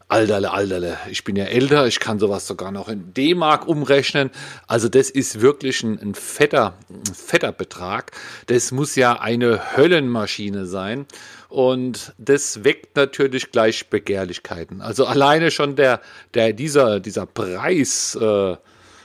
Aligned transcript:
Alterle, 0.08 0.52
Alterle, 0.52 0.98
ich 1.10 1.24
bin 1.24 1.34
ja 1.34 1.46
älter, 1.46 1.88
ich 1.88 1.98
kann 1.98 2.20
sowas 2.20 2.46
sogar 2.46 2.70
noch 2.70 2.88
in 2.88 3.12
D-Mark 3.12 3.66
umrechnen. 3.66 4.30
Also 4.68 4.88
das 4.88 5.10
ist 5.10 5.40
wirklich 5.40 5.82
ein, 5.82 5.98
ein, 6.00 6.14
fetter, 6.14 6.74
ein 6.88 7.12
fetter 7.12 7.50
Betrag. 7.50 8.12
Das 8.46 8.70
muss 8.70 8.94
ja 8.94 9.18
eine 9.20 9.76
Höllenmaschine 9.76 10.66
sein. 10.66 11.06
Und 11.48 12.14
das 12.18 12.62
weckt 12.62 12.94
natürlich 12.94 13.50
gleich 13.50 13.88
Begehrlichkeiten. 13.88 14.80
Also 14.80 15.06
alleine 15.06 15.50
schon 15.50 15.74
der, 15.74 16.00
der 16.34 16.52
dieser, 16.52 17.00
dieser 17.00 17.26
Preis 17.26 18.14
äh, 18.14 18.56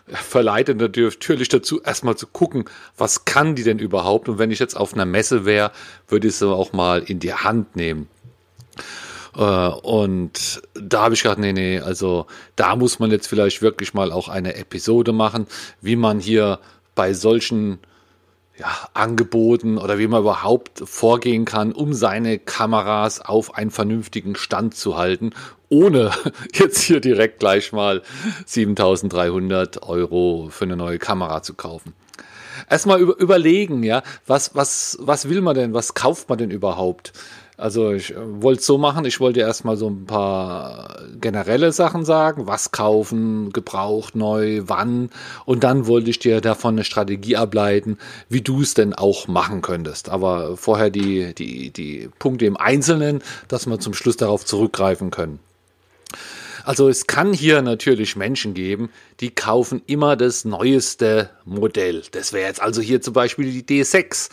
verleitet 0.06 0.78
natürlich 0.80 1.50
dazu, 1.50 1.82
erstmal 1.82 2.16
zu 2.16 2.28
gucken, 2.28 2.66
was 2.96 3.26
kann 3.26 3.56
die 3.56 3.64
denn 3.64 3.80
überhaupt? 3.80 4.30
Und 4.30 4.38
wenn 4.38 4.52
ich 4.52 4.60
jetzt 4.60 4.78
auf 4.78 4.94
einer 4.94 5.06
Messe 5.06 5.46
wäre, 5.46 5.72
würde 6.08 6.28
ich 6.28 6.36
sie 6.36 6.48
auch 6.48 6.74
mal 6.74 7.02
in 7.02 7.20
die 7.20 7.34
Hand 7.34 7.76
nehmen. 7.76 8.08
Äh, 9.36 9.42
und 9.42 10.62
da 10.74 11.04
habe 11.04 11.14
ich 11.14 11.24
gedacht, 11.24 11.40
nee, 11.40 11.54
nee, 11.54 11.80
also 11.80 12.26
da 12.56 12.76
muss 12.76 13.00
man 13.00 13.12
jetzt 13.12 13.28
vielleicht 13.28 13.62
wirklich 13.62 13.94
mal 13.94 14.12
auch 14.12 14.28
eine 14.28 14.56
Episode 14.56 15.14
machen, 15.14 15.48
wie 15.82 15.96
man 15.96 16.20
hier 16.20 16.60
bei 16.96 17.14
solchen 17.14 17.80
ja, 18.58 18.68
Angeboten 18.94 19.78
oder 19.78 19.98
wie 19.98 20.08
man 20.08 20.22
überhaupt 20.22 20.84
vorgehen 20.86 21.46
kann, 21.46 21.72
um 21.72 21.94
seine 21.94 22.38
Kameras 22.38 23.22
auf 23.22 23.56
einen 23.56 23.72
vernünftigen 23.72 24.36
Stand 24.36 24.76
zu 24.76 24.98
halten, 24.98 25.32
ohne 25.70 26.12
jetzt 26.54 26.82
hier 26.82 27.00
direkt 27.00 27.40
gleich 27.40 27.72
mal 27.72 28.04
7300 28.46 29.84
Euro 29.84 30.50
für 30.52 30.66
eine 30.66 30.76
neue 30.76 31.00
Kamera 31.00 31.42
zu 31.42 31.54
kaufen. 31.54 31.94
Erstmal 32.70 33.00
über, 33.00 33.18
überlegen, 33.18 33.82
ja, 33.84 34.04
was, 34.28 34.54
was, 34.54 34.98
was 35.02 35.28
will 35.28 35.42
man 35.42 35.56
denn, 35.56 35.74
was 35.74 35.94
kauft 35.94 36.30
man 36.30 36.38
denn 36.38 36.52
überhaupt? 36.52 37.14
Also 37.62 37.94
ich 37.94 38.12
äh, 38.12 38.16
wollte 38.18 38.62
es 38.62 38.66
so 38.66 38.80
machen, 38.80 39.06
ich 39.06 39.20
wollte 39.20 39.40
erstmal 39.40 39.78
so 39.78 39.88
ein 39.88 40.06
paar 40.06 40.98
generelle 41.20 41.72
Sachen 41.72 42.06
sagen, 42.06 42.48
was 42.48 42.72
kaufen, 42.72 43.54
gebraucht, 43.54 44.16
neu, 44.16 44.64
wann. 44.66 45.12
Und 45.46 45.64
dann 45.64 45.86
wollte 45.86 46.10
ich 46.10 46.18
dir 46.18 46.42
davon 46.42 46.74
eine 46.74 46.84
Strategie 46.84 47.38
ableiten, 47.38 48.00
wie 48.30 48.42
du 48.42 48.62
es 48.62 48.74
denn 48.74 48.94
auch 48.94 49.28
machen 49.28 49.62
könntest. 49.62 50.10
Aber 50.10 50.58
vorher 50.58 50.90
die, 50.90 51.36
die, 51.36 51.70
die 51.70 52.10
Punkte 52.18 52.48
im 52.48 52.58
Einzelnen, 52.58 53.22
dass 53.48 53.68
wir 53.68 53.80
zum 53.80 53.94
Schluss 53.94 54.18
darauf 54.18 54.44
zurückgreifen 54.44 55.12
können. 55.12 55.40
Also 56.64 56.90
es 56.90 57.06
kann 57.06 57.32
hier 57.32 57.62
natürlich 57.62 58.16
Menschen 58.16 58.56
geben, 58.56 58.90
die 59.20 59.30
kaufen 59.30 59.84
immer 59.86 60.16
das 60.16 60.46
neueste 60.46 61.30
Modell. 61.46 62.02
Das 62.12 62.34
wäre 62.34 62.48
jetzt 62.48 62.62
also 62.62 62.82
hier 62.82 63.02
zum 63.02 63.14
Beispiel 63.14 63.52
die 63.52 63.84
D6. 63.84 64.30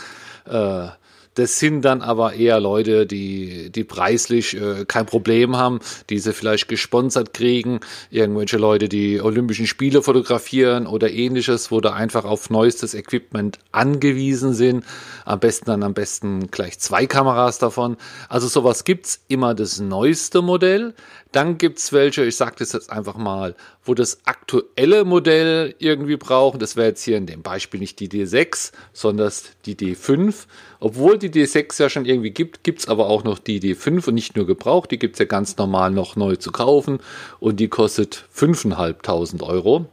Äh, 0.46 0.88
das 1.38 1.60
sind 1.60 1.82
dann 1.82 2.02
aber 2.02 2.34
eher 2.34 2.58
Leute, 2.58 3.06
die, 3.06 3.70
die 3.70 3.84
preislich 3.84 4.60
äh, 4.60 4.84
kein 4.86 5.06
Problem 5.06 5.56
haben, 5.56 5.78
die 6.10 6.18
sie 6.18 6.32
vielleicht 6.32 6.66
gesponsert 6.66 7.32
kriegen. 7.32 7.78
Irgendwelche 8.10 8.56
Leute, 8.56 8.88
die 8.88 9.20
Olympischen 9.20 9.68
Spiele 9.68 10.02
fotografieren 10.02 10.88
oder 10.88 11.12
ähnliches, 11.12 11.70
wo 11.70 11.80
da 11.80 11.92
einfach 11.92 12.24
auf 12.24 12.50
neuestes 12.50 12.92
Equipment 12.92 13.60
angewiesen 13.70 14.52
sind. 14.52 14.84
Am 15.24 15.38
besten 15.38 15.66
dann 15.66 15.84
am 15.84 15.94
besten 15.94 16.50
gleich 16.50 16.80
zwei 16.80 17.06
Kameras 17.06 17.58
davon. 17.58 17.96
Also 18.28 18.48
sowas 18.48 18.82
gibt's 18.82 19.20
immer 19.28 19.54
das 19.54 19.78
neueste 19.78 20.42
Modell. 20.42 20.94
Dann 21.30 21.56
gibt's 21.58 21.92
welche, 21.92 22.24
ich 22.24 22.36
sage 22.36 22.56
das 22.58 22.72
jetzt 22.72 22.90
einfach 22.90 23.16
mal, 23.16 23.54
wo 23.84 23.94
das 23.94 24.20
aktuelle 24.24 25.04
Modell 25.04 25.74
irgendwie 25.78 26.16
brauchen. 26.16 26.58
Das 26.58 26.74
wäre 26.74 26.88
jetzt 26.88 27.02
hier 27.02 27.16
in 27.16 27.26
dem 27.26 27.42
Beispiel 27.42 27.78
nicht 27.78 28.00
die 28.00 28.08
D6, 28.08 28.72
sondern 28.92 29.30
die 29.66 29.76
D5. 29.76 30.46
Obwohl 30.80 31.18
die 31.18 31.30
D6 31.30 31.82
ja 31.82 31.90
schon 31.90 32.04
irgendwie 32.04 32.30
gibt, 32.30 32.62
gibt's 32.62 32.88
aber 32.88 33.08
auch 33.08 33.24
noch 33.24 33.38
die 33.38 33.60
D5 33.60 34.08
und 34.08 34.14
nicht 34.14 34.36
nur 34.36 34.46
gebraucht. 34.46 34.90
Die 34.90 34.98
gibt's 34.98 35.18
ja 35.18 35.24
ganz 35.24 35.56
normal 35.56 35.90
noch 35.90 36.14
neu 36.14 36.36
zu 36.36 36.52
kaufen 36.52 37.00
und 37.40 37.58
die 37.58 37.68
kostet 37.68 38.24
5.500 38.34 39.42
Euro. 39.42 39.86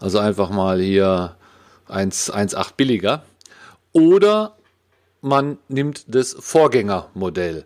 Also 0.00 0.18
einfach 0.18 0.48
mal 0.48 0.80
hier 0.80 1.36
1,8 1.88 2.72
billiger. 2.76 3.22
Oder 3.92 4.56
man 5.20 5.58
nimmt 5.68 6.04
das 6.08 6.34
Vorgängermodell. 6.38 7.64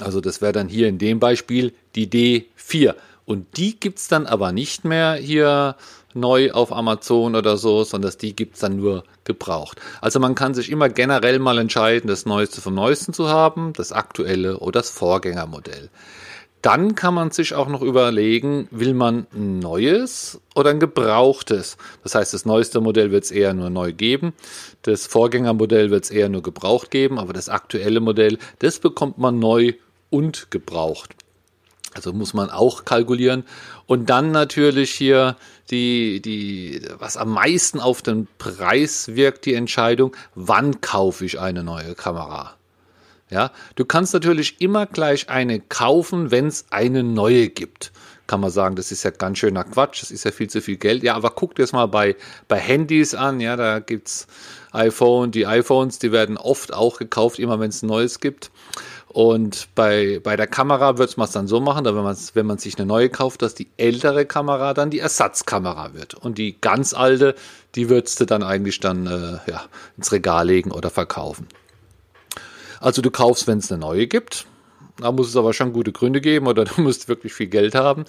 Also 0.00 0.20
das 0.20 0.42
wäre 0.42 0.52
dann 0.52 0.68
hier 0.68 0.88
in 0.88 0.98
dem 0.98 1.20
Beispiel 1.20 1.72
die 1.94 2.08
D4. 2.08 2.94
Und 3.26 3.56
die 3.56 3.78
gibt 3.78 4.00
es 4.00 4.08
dann 4.08 4.26
aber 4.26 4.50
nicht 4.50 4.84
mehr 4.84 5.14
hier 5.14 5.76
neu 6.14 6.52
auf 6.52 6.72
Amazon 6.72 7.34
oder 7.34 7.56
so, 7.56 7.84
sondern 7.84 8.12
die 8.20 8.34
gibt 8.34 8.54
es 8.54 8.60
dann 8.60 8.76
nur 8.76 9.04
gebraucht. 9.24 9.80
Also 10.00 10.20
man 10.20 10.34
kann 10.34 10.54
sich 10.54 10.70
immer 10.70 10.88
generell 10.88 11.38
mal 11.38 11.58
entscheiden, 11.58 12.08
das 12.08 12.26
Neueste 12.26 12.60
vom 12.60 12.74
Neuesten 12.74 13.12
zu 13.12 13.28
haben, 13.28 13.72
das 13.74 13.92
aktuelle 13.92 14.58
oder 14.58 14.80
das 14.80 14.90
Vorgängermodell. 14.90 15.90
Dann 16.62 16.94
kann 16.94 17.12
man 17.12 17.30
sich 17.30 17.54
auch 17.54 17.68
noch 17.68 17.82
überlegen, 17.82 18.68
will 18.70 18.94
man 18.94 19.26
ein 19.34 19.58
neues 19.58 20.40
oder 20.54 20.70
ein 20.70 20.80
gebrauchtes? 20.80 21.76
Das 22.02 22.14
heißt, 22.14 22.32
das 22.32 22.46
neueste 22.46 22.80
Modell 22.80 23.10
wird 23.10 23.24
es 23.24 23.30
eher 23.30 23.52
nur 23.52 23.68
neu 23.68 23.92
geben, 23.92 24.32
das 24.80 25.06
Vorgängermodell 25.06 25.90
wird 25.90 26.04
es 26.04 26.10
eher 26.10 26.30
nur 26.30 26.42
gebraucht 26.42 26.90
geben, 26.90 27.18
aber 27.18 27.34
das 27.34 27.50
aktuelle 27.50 28.00
Modell, 28.00 28.38
das 28.60 28.78
bekommt 28.78 29.18
man 29.18 29.38
neu 29.38 29.74
und 30.08 30.50
gebraucht. 30.50 31.14
Also 31.94 32.12
muss 32.12 32.34
man 32.34 32.50
auch 32.50 32.84
kalkulieren. 32.84 33.44
Und 33.86 34.10
dann 34.10 34.32
natürlich 34.32 34.90
hier 34.90 35.36
die, 35.70 36.20
die, 36.20 36.82
was 36.98 37.16
am 37.16 37.30
meisten 37.30 37.80
auf 37.80 38.02
den 38.02 38.28
Preis 38.38 39.14
wirkt, 39.14 39.46
die 39.46 39.54
Entscheidung, 39.54 40.14
wann 40.34 40.80
kaufe 40.80 41.24
ich 41.24 41.40
eine 41.40 41.62
neue 41.62 41.94
Kamera? 41.94 42.54
Ja, 43.30 43.52
du 43.74 43.84
kannst 43.84 44.12
natürlich 44.12 44.60
immer 44.60 44.86
gleich 44.86 45.28
eine 45.28 45.58
kaufen, 45.58 46.30
wenn 46.30 46.46
es 46.46 46.66
eine 46.70 47.02
neue 47.02 47.48
gibt. 47.48 47.90
Kann 48.26 48.40
man 48.40 48.50
sagen, 48.50 48.76
das 48.76 48.92
ist 48.92 49.02
ja 49.02 49.10
ganz 49.10 49.38
schöner 49.38 49.64
Quatsch, 49.64 50.02
das 50.02 50.10
ist 50.10 50.24
ja 50.24 50.30
viel 50.30 50.48
zu 50.48 50.60
viel 50.62 50.76
Geld. 50.76 51.02
Ja, 51.02 51.14
aber 51.14 51.30
guck 51.30 51.54
dir 51.54 51.62
das 51.62 51.72
mal 51.72 51.86
bei, 51.86 52.16
bei 52.48 52.58
Handys 52.58 53.14
an, 53.14 53.40
ja, 53.40 53.56
da 53.56 53.80
gibt's 53.80 54.26
iPhone, 54.72 55.30
die 55.30 55.46
iPhones, 55.46 55.98
die 55.98 56.12
werden 56.12 56.36
oft 56.36 56.72
auch 56.72 56.98
gekauft, 56.98 57.38
immer 57.38 57.60
wenn 57.60 57.70
es 57.70 57.82
neues 57.82 58.20
gibt. 58.20 58.50
Und 59.14 59.68
bei, 59.76 60.18
bei 60.20 60.34
der 60.34 60.48
Kamera 60.48 60.98
wird 60.98 61.16
man 61.16 61.26
es 61.26 61.30
dann 61.30 61.46
so 61.46 61.60
machen, 61.60 61.84
wenn 61.84 61.94
man, 61.94 62.16
wenn 62.34 62.46
man 62.46 62.58
sich 62.58 62.76
eine 62.76 62.84
neue 62.84 63.08
kauft, 63.08 63.42
dass 63.42 63.54
die 63.54 63.68
ältere 63.76 64.26
Kamera 64.26 64.74
dann 64.74 64.90
die 64.90 64.98
Ersatzkamera 64.98 65.94
wird. 65.94 66.14
Und 66.14 66.36
die 66.36 66.60
ganz 66.60 66.94
alte, 66.94 67.36
die 67.76 67.88
würdest 67.88 68.18
du 68.18 68.24
dann 68.24 68.42
eigentlich 68.42 68.80
dann 68.80 69.06
äh, 69.06 69.38
ja, 69.48 69.66
ins 69.96 70.10
Regal 70.10 70.48
legen 70.48 70.72
oder 70.72 70.90
verkaufen. 70.90 71.46
Also 72.80 73.02
du 73.02 73.12
kaufst, 73.12 73.46
wenn 73.46 73.58
es 73.58 73.70
eine 73.70 73.78
neue 73.78 74.08
gibt. 74.08 74.46
Da 74.96 75.12
muss 75.12 75.28
es 75.28 75.36
aber 75.36 75.52
schon 75.52 75.72
gute 75.72 75.92
Gründe 75.92 76.20
geben 76.20 76.48
oder 76.48 76.64
du 76.64 76.80
musst 76.80 77.06
wirklich 77.06 77.34
viel 77.34 77.46
Geld 77.46 77.76
haben. 77.76 78.06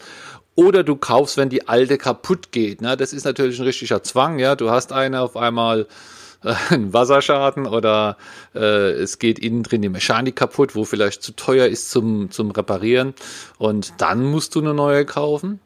Oder 0.55 0.83
du 0.83 0.95
kaufst, 0.95 1.37
wenn 1.37 1.49
die 1.49 1.67
alte 1.67 1.99
kaputt 1.99 2.51
geht. 2.51 2.81
Ne? 2.81 2.97
Das 2.97 3.13
ist 3.13 3.25
natürlich 3.25 3.59
ein 3.59 3.65
richtiger 3.65 4.01
Zwang. 4.01 4.39
Ja, 4.39 4.55
Du 4.55 4.71
hast 4.71 4.91
eine 4.91 5.21
auf 5.21 5.37
einmal 5.37 5.85
ein 6.69 6.93
Wasserschaden 6.93 7.65
oder 7.65 8.17
äh, 8.53 8.91
es 8.91 9.19
geht 9.19 9.39
innen 9.39 9.63
drin 9.63 9.81
die 9.81 9.89
Mechanik 9.89 10.35
kaputt, 10.35 10.75
wo 10.75 10.85
vielleicht 10.85 11.23
zu 11.23 11.35
teuer 11.35 11.67
ist 11.67 11.89
zum, 11.89 12.29
zum 12.31 12.51
Reparieren 12.51 13.13
und 13.57 13.93
dann 13.97 14.23
musst 14.23 14.55
du 14.55 14.61
eine 14.61 14.73
neue 14.73 15.05
kaufen. 15.05 15.59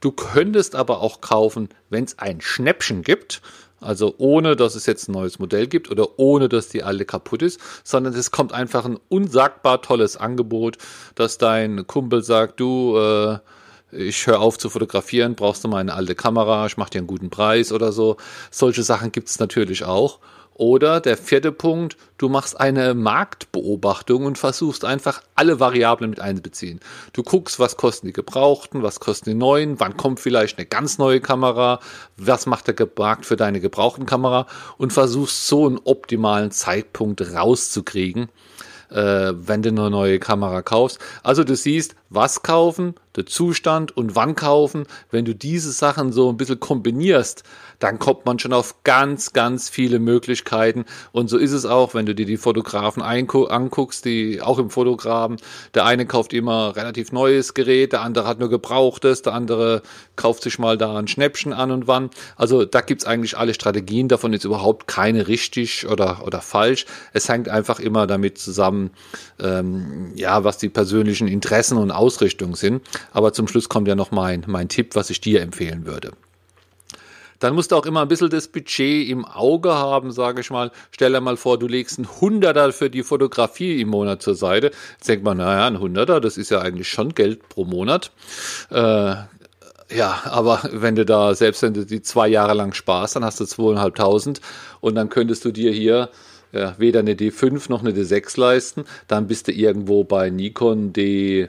Du 0.00 0.12
könntest 0.12 0.74
aber 0.74 1.00
auch 1.00 1.20
kaufen, 1.20 1.68
wenn 1.88 2.04
es 2.04 2.18
ein 2.18 2.40
Schnäppchen 2.40 3.02
gibt, 3.02 3.40
also 3.80 4.14
ohne, 4.18 4.56
dass 4.56 4.74
es 4.74 4.86
jetzt 4.86 5.08
ein 5.08 5.12
neues 5.12 5.38
Modell 5.38 5.66
gibt 5.66 5.90
oder 5.90 6.18
ohne, 6.18 6.48
dass 6.48 6.68
die 6.68 6.82
alte 6.82 7.04
kaputt 7.04 7.42
ist, 7.42 7.60
sondern 7.84 8.14
es 8.14 8.30
kommt 8.30 8.52
einfach 8.52 8.84
ein 8.84 8.98
unsagbar 9.08 9.80
tolles 9.82 10.16
Angebot, 10.16 10.78
dass 11.14 11.38
dein 11.38 11.86
Kumpel 11.86 12.22
sagt, 12.22 12.60
du, 12.60 12.96
äh, 12.98 13.38
ich 13.92 14.26
höre 14.26 14.40
auf 14.40 14.58
zu 14.58 14.68
fotografieren, 14.68 15.34
brauchst 15.34 15.64
du 15.64 15.68
mal 15.68 15.78
eine 15.78 15.94
alte 15.94 16.14
Kamera, 16.14 16.66
ich 16.66 16.76
mache 16.76 16.90
dir 16.90 16.98
einen 16.98 17.06
guten 17.06 17.30
Preis 17.30 17.72
oder 17.72 17.92
so. 17.92 18.16
Solche 18.50 18.82
Sachen 18.82 19.12
gibt 19.12 19.28
es 19.28 19.38
natürlich 19.38 19.84
auch. 19.84 20.18
Oder 20.58 21.00
der 21.00 21.18
vierte 21.18 21.52
Punkt, 21.52 21.98
du 22.16 22.30
machst 22.30 22.58
eine 22.58 22.94
Marktbeobachtung 22.94 24.24
und 24.24 24.38
versuchst 24.38 24.86
einfach 24.86 25.20
alle 25.34 25.60
Variablen 25.60 26.08
mit 26.08 26.20
einzubeziehen. 26.20 26.80
Du 27.12 27.22
guckst, 27.22 27.60
was 27.60 27.76
kosten 27.76 28.06
die 28.06 28.14
Gebrauchten, 28.14 28.82
was 28.82 28.98
kosten 28.98 29.28
die 29.28 29.36
neuen, 29.36 29.78
wann 29.80 29.98
kommt 29.98 30.18
vielleicht 30.18 30.56
eine 30.56 30.66
ganz 30.66 30.96
neue 30.96 31.20
Kamera, 31.20 31.80
was 32.16 32.46
macht 32.46 32.68
der 32.68 32.88
Markt 32.96 33.26
für 33.26 33.36
deine 33.36 33.60
gebrauchten 33.60 34.06
Kamera 34.06 34.46
und 34.78 34.94
versuchst 34.94 35.46
so 35.46 35.66
einen 35.66 35.78
optimalen 35.84 36.50
Zeitpunkt 36.50 37.34
rauszukriegen, 37.34 38.30
äh, 38.88 39.34
wenn 39.36 39.60
du 39.60 39.68
eine 39.68 39.90
neue 39.90 40.18
Kamera 40.18 40.62
kaufst. 40.62 40.98
Also 41.22 41.44
du 41.44 41.54
siehst, 41.54 41.96
was 42.08 42.42
kaufen, 42.42 42.94
der 43.16 43.26
Zustand 43.26 43.96
und 43.96 44.14
wann 44.14 44.34
kaufen. 44.34 44.86
Wenn 45.10 45.24
du 45.24 45.34
diese 45.34 45.72
Sachen 45.72 46.12
so 46.12 46.28
ein 46.28 46.36
bisschen 46.36 46.60
kombinierst, 46.60 47.42
dann 47.78 47.98
kommt 47.98 48.24
man 48.24 48.38
schon 48.38 48.52
auf 48.52 48.82
ganz, 48.84 49.32
ganz 49.32 49.68
viele 49.68 49.98
Möglichkeiten. 49.98 50.84
Und 51.12 51.28
so 51.28 51.36
ist 51.36 51.52
es 51.52 51.66
auch, 51.66 51.94
wenn 51.94 52.06
du 52.06 52.14
dir 52.14 52.26
die 52.26 52.36
Fotografen 52.36 53.02
anguckst, 53.02 54.04
die 54.04 54.40
auch 54.40 54.58
im 54.58 54.70
Fotografen, 54.70 55.36
der 55.74 55.84
eine 55.84 56.06
kauft 56.06 56.32
immer 56.32 56.76
relativ 56.76 57.12
neues 57.12 57.54
Gerät, 57.54 57.92
der 57.92 58.02
andere 58.02 58.26
hat 58.26 58.38
nur 58.38 58.50
gebrauchtes, 58.50 59.22
der 59.22 59.34
andere 59.34 59.82
kauft 60.16 60.42
sich 60.42 60.58
mal 60.58 60.78
da 60.78 60.96
ein 60.96 61.08
Schnäppchen 61.08 61.52
an 61.52 61.70
und 61.70 61.86
wann. 61.86 62.10
Also 62.36 62.64
da 62.64 62.80
gibt's 62.80 63.04
eigentlich 63.04 63.36
alle 63.36 63.54
Strategien, 63.54 64.08
davon 64.08 64.32
ist 64.32 64.44
überhaupt 64.44 64.86
keine 64.86 65.28
richtig 65.28 65.86
oder, 65.86 66.22
oder 66.24 66.40
falsch. 66.40 66.86
Es 67.12 67.28
hängt 67.28 67.48
einfach 67.48 67.80
immer 67.80 68.06
damit 68.06 68.38
zusammen, 68.38 68.90
ähm, 69.38 70.12
ja, 70.14 70.44
was 70.44 70.58
die 70.58 70.68
persönlichen 70.68 71.28
Interessen 71.28 71.76
und 71.76 71.90
Ausrichtungen 71.96 72.54
sind. 72.54 72.82
Aber 73.12 73.32
zum 73.32 73.48
Schluss 73.48 73.68
kommt 73.68 73.88
ja 73.88 73.94
noch 73.94 74.10
mein, 74.10 74.44
mein 74.46 74.68
Tipp, 74.68 74.94
was 74.94 75.10
ich 75.10 75.20
dir 75.20 75.42
empfehlen 75.42 75.86
würde. 75.86 76.12
Dann 77.38 77.54
musst 77.54 77.72
du 77.72 77.76
auch 77.76 77.86
immer 77.86 78.02
ein 78.02 78.08
bisschen 78.08 78.30
das 78.30 78.48
Budget 78.48 79.08
im 79.08 79.24
Auge 79.24 79.74
haben, 79.74 80.10
sage 80.10 80.40
ich 80.40 80.50
mal. 80.50 80.70
Stell 80.90 81.12
dir 81.12 81.20
mal 81.20 81.36
vor, 81.36 81.58
du 81.58 81.66
legst 81.66 81.98
einen 81.98 82.08
Hunderter 82.20 82.72
für 82.72 82.88
die 82.88 83.02
Fotografie 83.02 83.80
im 83.80 83.88
Monat 83.88 84.22
zur 84.22 84.34
Seite. 84.34 84.70
Jetzt 84.94 85.08
denkt 85.08 85.24
man, 85.24 85.36
naja, 85.36 85.66
ein 85.66 85.78
Hunderter, 85.80 86.20
das 86.20 86.38
ist 86.38 86.50
ja 86.50 86.60
eigentlich 86.60 86.88
schon 86.88 87.14
Geld 87.14 87.48
pro 87.48 87.64
Monat. 87.64 88.10
Äh, 88.70 89.16
ja, 89.94 90.20
aber 90.24 90.62
wenn 90.72 90.96
du 90.96 91.04
da, 91.04 91.34
selbst 91.34 91.62
wenn 91.62 91.74
du 91.74 91.84
die 91.86 92.02
zwei 92.02 92.26
Jahre 92.28 92.54
lang 92.54 92.72
sparst, 92.72 93.16
dann 93.16 93.24
hast 93.24 93.38
du 93.38 93.44
zweieinhalbtausend 93.44 94.40
und 94.80 94.94
dann 94.94 95.10
könntest 95.10 95.44
du 95.44 95.52
dir 95.52 95.70
hier 95.72 96.10
ja, 96.52 96.74
weder 96.78 97.00
eine 97.00 97.14
D5 97.14 97.70
noch 97.70 97.80
eine 97.80 97.92
D6 97.92 98.40
leisten. 98.40 98.84
Dann 99.08 99.26
bist 99.26 99.48
du 99.48 99.52
irgendwo 99.52 100.04
bei 100.04 100.30
Nikon 100.30 100.92
D, 100.92 101.48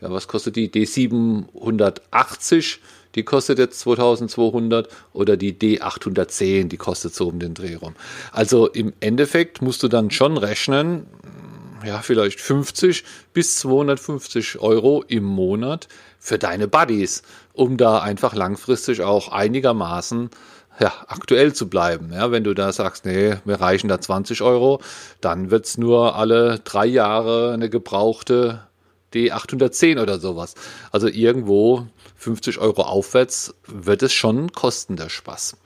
ja, 0.00 0.10
was 0.10 0.28
kostet 0.28 0.56
die? 0.56 0.70
D780, 0.70 2.78
die 3.14 3.24
kostet 3.24 3.58
jetzt 3.58 3.80
2200 3.80 4.88
oder 5.12 5.36
die 5.36 5.52
D810, 5.52 6.68
die 6.68 6.76
kostet 6.76 7.14
so 7.14 7.28
um 7.28 7.38
den 7.38 7.54
Dreh 7.54 7.74
rum. 7.74 7.94
Also 8.32 8.68
im 8.68 8.92
Endeffekt 9.00 9.62
musst 9.62 9.82
du 9.82 9.88
dann 9.88 10.10
schon 10.10 10.36
rechnen, 10.36 11.06
ja, 11.84 11.98
vielleicht 11.98 12.40
50 12.40 13.04
bis 13.32 13.56
250 13.56 14.60
Euro 14.60 15.04
im 15.06 15.24
Monat 15.24 15.88
für 16.18 16.38
deine 16.38 16.68
Buddies, 16.68 17.22
um 17.52 17.76
da 17.76 18.00
einfach 18.00 18.34
langfristig 18.34 19.02
auch 19.02 19.30
einigermaßen 19.30 20.30
ja, 20.80 20.92
aktuell 21.08 21.54
zu 21.54 21.68
bleiben. 21.68 22.12
Ja, 22.12 22.30
wenn 22.30 22.44
du 22.44 22.54
da 22.54 22.72
sagst, 22.72 23.04
nee, 23.04 23.36
wir 23.44 23.60
reichen 23.60 23.88
da 23.88 24.00
20 24.00 24.42
Euro, 24.42 24.80
dann 25.20 25.50
wird 25.50 25.66
es 25.66 25.78
nur 25.78 26.14
alle 26.14 26.60
drei 26.60 26.86
Jahre 26.86 27.52
eine 27.52 27.68
gebrauchte 27.68 28.67
D810 29.14 30.00
oder 30.00 30.18
sowas. 30.18 30.54
Also 30.92 31.08
irgendwo 31.08 31.86
50 32.16 32.58
Euro 32.58 32.82
aufwärts 32.82 33.54
wird 33.66 34.02
es 34.02 34.12
schon 34.12 34.52
kosten, 34.52 34.96
der 34.96 35.08
Spaß. 35.08 35.56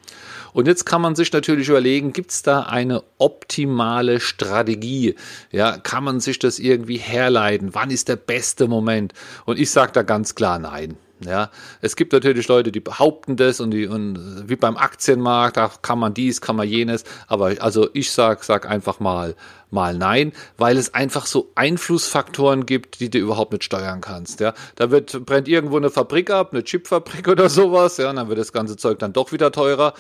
Und 0.53 0.69
jetzt 0.69 0.85
kann 0.85 1.01
man 1.01 1.15
sich 1.15 1.33
natürlich 1.33 1.69
überlegen, 1.69 2.13
gibt 2.13 2.31
es 2.31 2.43
da 2.43 2.61
eine 2.63 3.03
optimale 3.19 4.21
Strategie? 4.21 5.15
Ja, 5.51 5.79
kann 5.79 6.05
man 6.05 6.21
sich 6.21 6.39
das 6.39 6.59
irgendwie 6.59 6.99
herleiten? 6.99 7.75
Wann 7.75 7.91
ist 7.91 8.09
der 8.09 8.17
beste 8.17 8.69
Moment? 8.69 9.15
Und 9.47 9.59
ich 9.59 9.71
sage 9.71 9.93
da 9.93 10.03
ganz 10.03 10.35
klar 10.35 10.59
nein. 10.59 10.97
Ja, 11.25 11.51
es 11.81 11.95
gibt 11.95 12.13
natürlich 12.13 12.49
Leute, 12.49 12.73
die 12.73 12.81
behaupten 12.81 13.37
das 13.37 13.61
und, 13.61 13.71
die, 13.71 13.87
und 13.87 14.49
wie 14.49 14.57
beim 14.57 14.77
Aktienmarkt, 14.77 15.57
da 15.57 15.71
kann 15.81 16.01
man 16.01 16.15
dies, 16.15 16.41
kann 16.41 16.57
man 16.57 16.69
jenes. 16.69 17.05
Aber 17.29 17.55
also 17.61 17.89
ich 17.93 18.11
sag, 18.11 18.43
sag 18.43 18.69
einfach 18.69 18.99
mal, 18.99 19.37
mal 19.73 19.97
nein, 19.97 20.33
weil 20.59 20.77
es 20.77 20.95
einfach 20.95 21.27
so 21.27 21.51
Einflussfaktoren 21.55 22.67
gibt, 22.67 23.01
die 23.01 23.11
du 23.11 23.19
überhaupt 23.19 23.53
nicht 23.53 23.65
steuern 23.65 24.01
kannst. 24.01 24.41
Ja, 24.41 24.55
da 24.77 24.91
wird 24.91 25.25
brennt 25.25 25.49
irgendwo 25.49 25.79
eine 25.79 25.91
Fabrik 25.91 26.31
ab, 26.31 26.51
eine 26.53 26.63
Chipfabrik 26.63 27.27
oder 27.29 27.49
sowas. 27.49 27.97
Ja, 27.97 28.11
und 28.11 28.17
dann 28.17 28.29
wird 28.29 28.39
das 28.39 28.53
ganze 28.53 28.77
Zeug 28.77 28.99
dann 28.99 29.13
doch 29.13 29.33
wieder 29.33 29.51
teurer. 29.51 29.95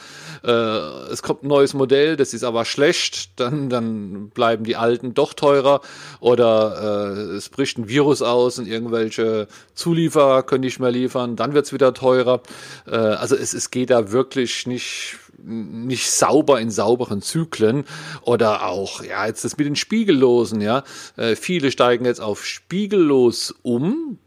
Äh, 0.44 0.50
es 0.50 1.22
kommt 1.22 1.42
ein 1.42 1.48
neues 1.48 1.74
Modell, 1.74 2.16
das 2.16 2.34
ist 2.34 2.44
aber 2.44 2.64
schlecht, 2.64 3.40
dann 3.40 3.70
dann 3.70 4.28
bleiben 4.30 4.64
die 4.64 4.76
alten 4.76 5.14
doch 5.14 5.34
teurer 5.34 5.80
oder 6.20 7.16
äh, 7.16 7.36
es 7.36 7.48
bricht 7.48 7.78
ein 7.78 7.88
Virus 7.88 8.22
aus 8.22 8.58
und 8.58 8.68
irgendwelche 8.68 9.48
Zulieferer 9.74 10.42
können 10.42 10.64
nicht 10.64 10.80
mehr 10.80 10.90
liefern, 10.90 11.36
dann 11.36 11.54
wird's 11.54 11.72
wieder 11.72 11.94
teurer. 11.94 12.42
Äh, 12.86 12.96
also 12.96 13.36
es, 13.36 13.54
es 13.54 13.70
geht 13.70 13.90
da 13.90 14.12
wirklich 14.12 14.66
nicht 14.66 15.18
nicht 15.44 16.10
sauber 16.10 16.60
in 16.60 16.70
sauberen 16.70 17.22
Zyklen 17.22 17.84
oder 18.22 18.66
auch 18.66 19.02
ja 19.02 19.26
jetzt 19.26 19.44
das 19.44 19.56
mit 19.56 19.66
den 19.66 19.76
Spiegellosen 19.76 20.60
ja. 20.60 20.84
Äh, 21.16 21.36
viele 21.36 21.70
steigen 21.70 22.04
jetzt 22.04 22.20
auf 22.20 22.46
spiegellos 22.46 23.54
um 23.62 24.18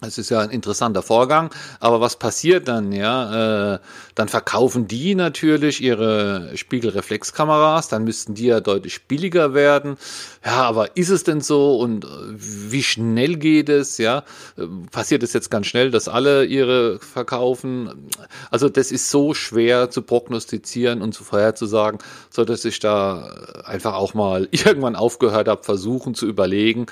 das 0.00 0.16
ist 0.16 0.30
ja 0.30 0.38
ein 0.38 0.50
interessanter 0.50 1.02
Vorgang, 1.02 1.50
aber 1.80 2.00
was 2.00 2.16
passiert 2.16 2.68
dann? 2.68 2.92
Ja, 2.92 3.74
äh, 3.74 3.78
dann 4.14 4.28
verkaufen 4.28 4.86
die 4.86 5.16
natürlich 5.16 5.82
ihre 5.82 6.56
Spiegelreflexkameras, 6.56 7.88
dann 7.88 8.04
müssten 8.04 8.34
die 8.34 8.46
ja 8.46 8.60
deutlich 8.60 9.06
billiger 9.08 9.54
werden. 9.54 9.96
Ja, 10.44 10.62
aber 10.62 10.96
ist 10.96 11.08
es 11.08 11.24
denn 11.24 11.40
so 11.40 11.78
und 11.78 12.04
äh, 12.04 12.08
wie 12.36 12.84
schnell 12.84 13.36
geht 13.36 13.68
es? 13.68 13.98
Ja, 13.98 14.22
äh, 14.56 14.66
passiert 14.92 15.24
es 15.24 15.32
jetzt 15.32 15.50
ganz 15.50 15.66
schnell, 15.66 15.90
dass 15.90 16.06
alle 16.06 16.44
ihre 16.44 17.00
verkaufen? 17.00 18.08
Also 18.52 18.68
das 18.68 18.92
ist 18.92 19.10
so 19.10 19.34
schwer 19.34 19.90
zu 19.90 20.02
prognostizieren 20.02 21.02
und 21.02 21.12
zu 21.12 21.24
vorherzusagen, 21.24 21.98
so 22.30 22.44
dass 22.44 22.64
ich 22.64 22.78
da 22.78 23.62
einfach 23.64 23.94
auch 23.94 24.14
mal 24.14 24.46
irgendwann 24.52 24.94
aufgehört 24.94 25.48
habe, 25.48 25.64
versuchen 25.64 26.14
zu 26.14 26.26
überlegen. 26.26 26.86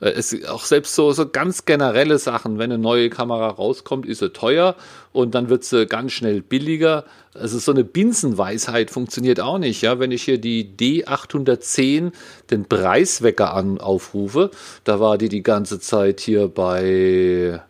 Äh, 0.00 0.10
es 0.10 0.44
auch 0.44 0.66
selbst 0.66 0.94
so 0.94 1.12
so 1.12 1.26
ganz 1.26 1.64
generelle 1.64 2.18
Sachen 2.18 2.49
machen. 2.50 2.58
Wenn 2.58 2.72
eine 2.72 2.80
neue 2.80 3.10
Kamera 3.10 3.48
rauskommt, 3.48 4.06
ist 4.06 4.18
sie 4.18 4.30
teuer 4.30 4.76
und 5.12 5.34
dann 5.34 5.48
wird 5.48 5.64
sie 5.64 5.86
ganz 5.86 6.12
schnell 6.12 6.42
billiger. 6.42 7.04
Also 7.34 7.58
so 7.58 7.72
eine 7.72 7.84
Binsenweisheit 7.84 8.90
funktioniert 8.90 9.40
auch 9.40 9.58
nicht. 9.58 9.82
Ja? 9.82 9.98
Wenn 9.98 10.10
ich 10.10 10.22
hier 10.22 10.38
die 10.38 10.64
D810 10.64 12.12
den 12.50 12.64
Preiswecker 12.66 13.54
an, 13.54 13.80
aufrufe, 13.80 14.50
da 14.84 15.00
war 15.00 15.18
die 15.18 15.28
die 15.28 15.42
ganze 15.42 15.80
Zeit 15.80 16.20
hier 16.20 16.48
bei, 16.48 17.60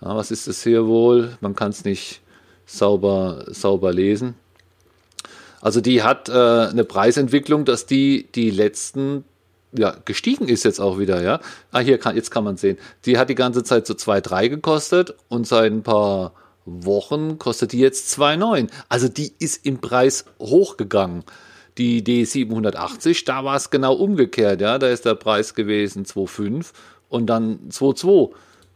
ja, 0.00 0.16
was 0.16 0.30
ist 0.30 0.46
das 0.48 0.62
hier 0.62 0.86
wohl? 0.86 1.36
Man 1.40 1.54
kann 1.54 1.70
es 1.70 1.84
nicht 1.84 2.20
sauber, 2.66 3.44
sauber 3.48 3.92
lesen. 3.92 4.34
Also 5.60 5.80
die 5.80 6.02
hat 6.02 6.28
äh, 6.28 6.32
eine 6.32 6.82
Preisentwicklung, 6.82 7.64
dass 7.64 7.86
die 7.86 8.26
die 8.34 8.50
letzten 8.50 9.24
ja, 9.72 9.96
gestiegen 10.04 10.48
ist 10.48 10.64
jetzt 10.64 10.80
auch 10.80 10.98
wieder, 10.98 11.22
ja. 11.22 11.40
Ah, 11.70 11.80
hier 11.80 11.98
kann, 11.98 12.16
jetzt 12.16 12.30
kann 12.30 12.44
man 12.44 12.56
sehen. 12.56 12.78
Die 13.04 13.18
hat 13.18 13.28
die 13.30 13.34
ganze 13.34 13.64
Zeit 13.64 13.86
so 13.86 13.94
2,3 13.94 14.48
gekostet 14.48 15.14
und 15.28 15.46
seit 15.46 15.72
ein 15.72 15.82
paar 15.82 16.32
Wochen 16.64 17.38
kostet 17.38 17.72
die 17.72 17.78
jetzt 17.78 18.18
2,9. 18.18 18.68
Also 18.88 19.08
die 19.08 19.32
ist 19.38 19.64
im 19.66 19.78
Preis 19.78 20.24
hochgegangen. 20.38 21.24
Die 21.78 22.02
D780, 22.02 23.24
da 23.24 23.44
war 23.44 23.56
es 23.56 23.70
genau 23.70 23.94
umgekehrt, 23.94 24.60
ja. 24.60 24.78
Da 24.78 24.88
ist 24.88 25.06
der 25.06 25.14
Preis 25.14 25.54
gewesen 25.54 26.04
2,5 26.04 26.72
und 27.08 27.26
dann 27.26 27.70
2,2 27.70 28.32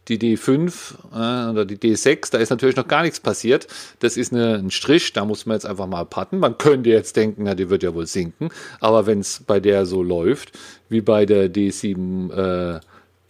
die 0.08 0.18
D5 0.18 0.94
äh, 1.12 1.50
oder 1.50 1.64
die 1.64 1.76
D6, 1.76 2.30
da 2.30 2.38
ist 2.38 2.50
natürlich 2.50 2.76
noch 2.76 2.88
gar 2.88 3.02
nichts 3.02 3.20
passiert. 3.20 3.66
Das 3.98 4.16
ist 4.16 4.32
eine, 4.32 4.54
ein 4.54 4.70
Strich, 4.70 5.12
da 5.12 5.24
muss 5.24 5.46
man 5.46 5.56
jetzt 5.56 5.66
einfach 5.66 5.86
mal 5.86 6.04
patten. 6.04 6.38
Man 6.38 6.58
könnte 6.58 6.90
jetzt 6.90 7.16
denken, 7.16 7.44
na, 7.44 7.54
die 7.54 7.70
wird 7.70 7.82
ja 7.82 7.94
wohl 7.94 8.06
sinken. 8.06 8.50
Aber 8.80 9.06
wenn 9.06 9.20
es 9.20 9.42
bei 9.46 9.60
der 9.60 9.86
so 9.86 10.02
läuft, 10.02 10.52
wie 10.88 11.00
bei 11.00 11.26
der 11.26 11.52
D7, 11.52 12.76
äh, 12.76 12.80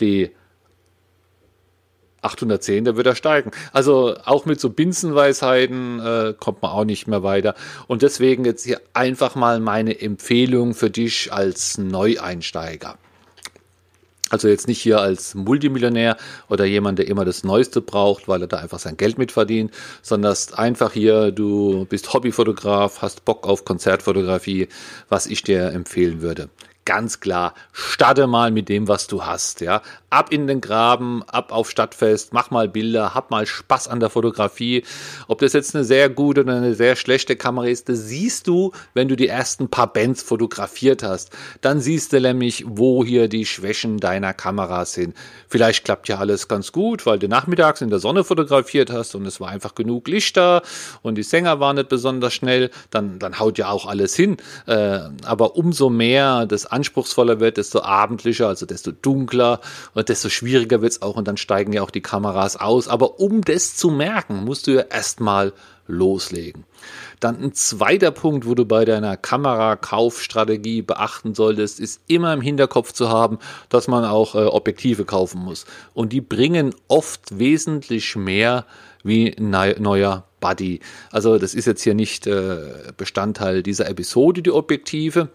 D 0.00 0.30
810, 2.23 2.85
da 2.85 2.97
wird 2.97 3.06
er 3.06 3.14
steigen. 3.14 3.52
Also 3.73 4.16
auch 4.25 4.47
mit 4.47 4.61
so 4.61 4.71
Binsenweisheiten 4.71 6.00
äh, 6.00 6.35
kommt 6.38 6.62
man 6.62 6.73
auch 6.73 6.85
nicht 6.85 7.06
mehr 7.06 7.23
weiter. 7.23 7.54
Und 7.87 8.02
deswegen 8.02 8.45
jetzt 8.45 8.64
hier 8.64 8.80
einfach 8.95 9.35
mal 9.35 9.61
meine 9.61 10.00
Empfehlung 10.00 10.75
für 10.75 10.90
dich 10.90 11.33
als 11.33 11.78
Neueinsteiger. 11.78 12.99
Also 14.28 14.49
jetzt 14.49 14.66
nicht 14.66 14.80
hier 14.80 15.00
als 15.00 15.37
Multimillionär 15.37 16.16
oder 16.49 16.64
jemand, 16.64 16.99
der 16.99 17.06
immer 17.06 17.25
das 17.25 17.45
Neueste 17.45 17.80
braucht, 17.80 18.26
weil 18.26 18.42
er 18.42 18.49
da 18.49 18.59
einfach 18.59 18.80
sein 18.80 18.97
Geld 18.97 19.18
mitverdient, 19.18 19.73
sondern 20.02 20.37
einfach 20.54 20.92
hier, 20.92 21.30
du 21.30 21.87
bist 21.88 22.12
Hobbyfotograf, 22.12 23.02
hast 23.02 23.25
Bock 23.25 23.47
auf 23.47 23.64
Konzertfotografie, 23.64 24.68
was 25.09 25.26
ich 25.26 25.45
dir 25.45 25.71
empfehlen 25.73 26.23
würde. 26.23 26.49
Ganz 26.87 27.21
klar, 27.21 27.52
starte 27.73 28.26
mal 28.26 28.50
mit 28.50 28.71
dem, 28.71 28.88
was 28.88 29.07
du 29.07 29.26
hast, 29.26 29.61
ja. 29.61 29.83
Ab 30.09 30.33
in 30.33 30.47
den 30.47 30.62
Graben, 30.62 31.23
ab 31.25 31.52
auf 31.52 31.69
Stadtfest, 31.69 32.33
mach 32.33 32.50
mal 32.50 32.69
Bilder, 32.69 33.14
hab 33.14 33.31
mal 33.31 33.45
Spaß 33.45 33.88
an 33.88 34.00
der 34.00 34.09
Fotografie. 34.09 34.85
Ob 35.28 35.40
das 35.40 35.52
jetzt 35.52 35.75
eine 35.75 35.85
sehr 35.85 36.09
gute 36.09 36.43
oder 36.43 36.57
eine 36.57 36.75
sehr 36.75 36.97
schlechte 36.97 37.37
Kamera 37.37 37.66
ist, 37.66 37.90
das 37.90 38.07
siehst 38.07 38.47
du, 38.47 38.73
wenn 38.95 39.09
du 39.09 39.16
die 39.16 39.28
ersten 39.28 39.69
paar 39.69 39.93
Bands 39.93 40.23
fotografiert 40.23 41.02
hast. 41.02 41.31
Dann 41.61 41.81
siehst 41.81 42.12
du 42.12 42.21
nämlich, 42.21 42.64
wo 42.66 43.05
hier 43.05 43.28
die 43.28 43.45
Schwächen 43.45 43.99
deiner 43.99 44.33
Kamera 44.33 44.85
sind. 44.85 45.14
Vielleicht 45.49 45.85
klappt 45.85 46.09
ja 46.09 46.19
alles 46.19 46.49
ganz 46.49 46.73
gut, 46.73 47.05
weil 47.05 47.19
du 47.19 47.28
nachmittags 47.28 47.81
in 47.81 47.90
der 47.90 47.99
Sonne 47.99 48.25
fotografiert 48.25 48.90
hast 48.90 49.14
und 49.16 49.26
es 49.26 49.40
war 49.40 49.49
einfach 49.49 49.75
genug 49.75 50.09
Licht 50.09 50.37
da 50.37 50.62
und 51.02 51.16
die 51.16 51.25
Sänger 51.25 51.59
waren 51.59 51.76
nicht 51.76 51.88
besonders 51.88 52.33
schnell, 52.33 52.71
dann, 52.90 53.19
dann 53.19 53.38
haut 53.40 53.59
ja 53.59 53.71
auch 53.71 53.87
alles 53.87 54.14
hin. 54.14 54.37
Äh, 54.66 55.00
aber 55.25 55.57
umso 55.57 55.90
mehr 55.90 56.47
das 56.47 56.75
anspruchsvoller 56.76 57.40
wird, 57.40 57.56
desto 57.56 57.83
abendlicher, 57.83 58.49
also 58.49 58.66
desto 58.66 58.92
dunkler 58.92 59.61
und 59.95 60.09
desto 60.09 60.28
schwieriger 60.28 60.83
wird 60.83 60.92
es 60.92 61.02
auch 61.02 61.16
und 61.16 61.26
dann 61.26 61.37
steigen 61.37 61.73
ja 61.73 61.83
auch 61.83 61.90
die 61.90 62.02
Kameras 62.02 62.56
aus. 62.56 62.88
Aber 62.88 63.18
um 63.18 63.40
das 63.42 63.76
zu 63.76 63.90
merken, 63.90 64.45
musst 64.45 64.66
du 64.66 64.73
ja 64.73 64.83
erstmal 64.83 65.52
loslegen. 65.88 66.64
Dann 67.21 67.42
ein 67.42 67.54
zweiter 67.54 68.11
Punkt, 68.11 68.47
wo 68.47 68.54
du 68.54 68.64
bei 68.64 68.85
deiner 68.85 69.16
Kamerakaufstrategie 69.16 70.83
beachten 70.83 71.35
solltest, 71.35 71.80
ist 71.80 72.00
immer 72.09 72.33
im 72.33 72.40
Hinterkopf 72.40 72.92
zu 72.92 73.09
haben, 73.09 73.38
dass 73.68 73.88
man 73.88 74.04
auch 74.04 74.35
äh, 74.35 74.45
Objektive 74.45 75.04
kaufen 75.04 75.40
muss. 75.40 75.64
Und 75.95 76.12
die 76.12 76.21
bringen 76.21 76.75
oft 76.88 77.38
wesentlich 77.38 78.16
mehr 78.16 78.66
wie 79.02 79.35
ein 79.37 79.50
neuer 79.50 80.25
Buddy. 80.40 80.80
Also 81.11 81.38
das 81.38 81.54
ist 81.54 81.66
jetzt 81.66 81.83
hier 81.83 81.95
nicht 81.95 82.26
äh, 82.26 82.92
Bestandteil 82.97 83.62
dieser 83.62 83.88
Episode, 83.88 84.42
die 84.42 84.50
Objektive. 84.50 85.28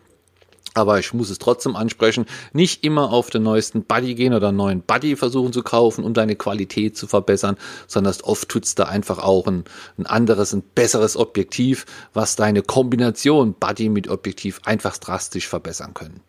Aber 0.74 1.00
ich 1.00 1.14
muss 1.14 1.30
es 1.30 1.38
trotzdem 1.38 1.76
ansprechen, 1.76 2.26
nicht 2.54 2.84
immer 2.84 3.12
auf 3.12 3.30
den 3.30 3.44
neuesten 3.44 3.84
Buddy 3.84 4.16
gehen 4.16 4.34
oder 4.34 4.50
einen 4.50 4.58
neuen 4.58 4.82
Buddy 4.82 5.18
versuchen 5.18 5.52
zu 5.52 5.64
kaufen, 5.64 6.06
um 6.06 6.14
deine 6.14 6.38
Qualität 6.38 6.96
zu 6.96 7.08
verbessern, 7.08 7.58
sondern 7.88 8.16
oft 8.24 8.48
tut's 8.48 8.76
da 8.76 8.86
einfach 8.86 9.20
auch 9.20 9.48
ein, 9.48 9.66
ein 9.98 10.06
anderes, 10.06 10.54
ein 10.54 10.64
besseres 10.64 11.18
Objektiv, 11.18 11.86
was 12.14 12.38
deine 12.38 12.62
Kombination 12.62 13.54
Buddy 13.54 13.90
mit 13.90 14.08
Objektiv 14.08 14.62
einfach 14.64 14.98
drastisch 14.98 15.48
verbessern 15.48 15.94
können. 15.94 16.22